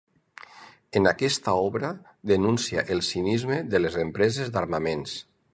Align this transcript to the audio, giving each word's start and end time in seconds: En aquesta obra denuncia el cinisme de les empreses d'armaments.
En 0.99 1.09
aquesta 1.11 1.53
obra 1.67 1.91
denuncia 2.33 2.87
el 2.97 3.05
cinisme 3.11 3.63
de 3.75 3.85
les 3.85 4.03
empreses 4.09 4.55
d'armaments. 4.57 5.19